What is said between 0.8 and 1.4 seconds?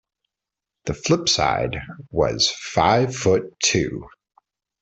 The flip